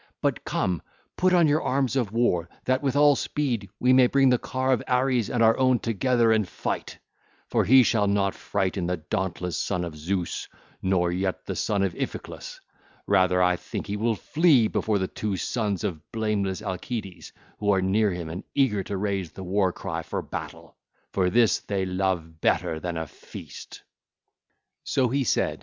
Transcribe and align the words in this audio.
But 0.19 0.43
come, 0.45 0.81
put 1.15 1.31
on 1.31 1.45
your 1.47 1.61
arms 1.61 1.95
of 1.95 2.11
war 2.11 2.49
that 2.65 2.81
with 2.81 2.95
all 2.95 3.15
speed 3.15 3.69
we 3.79 3.93
may 3.93 4.07
bring 4.07 4.29
the 4.29 4.39
car 4.39 4.71
of 4.73 4.81
Ares 4.87 5.29
and 5.29 5.43
our 5.43 5.55
own 5.59 5.77
together 5.77 6.31
and 6.31 6.47
fight; 6.49 6.97
for 7.51 7.63
he 7.65 7.83
shall 7.83 8.07
not 8.07 8.33
frighten 8.33 8.87
the 8.87 8.97
dauntless 8.97 9.59
son 9.59 9.83
of 9.83 9.95
Zeus, 9.95 10.47
nor 10.81 11.11
yet 11.11 11.45
the 11.45 11.55
son 11.55 11.83
of 11.83 11.93
Iphiclus: 11.93 12.59
rather, 13.05 13.43
I 13.43 13.57
think 13.57 13.85
he 13.85 13.95
will 13.95 14.15
flee 14.15 14.67
before 14.67 14.97
the 14.97 15.07
two 15.07 15.37
sons 15.37 15.83
of 15.83 16.11
blameless 16.11 16.63
Alcides 16.63 17.31
who 17.59 17.71
are 17.71 17.79
near 17.79 18.09
him 18.09 18.27
and 18.27 18.43
eager 18.55 18.81
to 18.85 18.97
raise 18.97 19.31
the 19.31 19.43
war 19.43 19.71
cry 19.71 20.01
for 20.01 20.23
battle; 20.23 20.77
for 21.11 21.29
this 21.29 21.59
they 21.59 21.85
love 21.85 22.41
better 22.41 22.79
than 22.79 22.97
a 22.97 23.05
feast.' 23.05 23.83
(ll. 24.97 25.03
115 25.03 25.03
117) 25.03 25.03
So 25.05 25.09
he 25.09 25.23
said. 25.23 25.59